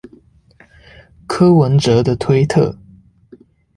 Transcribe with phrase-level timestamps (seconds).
[1.27, 2.75] 柯文哲的推特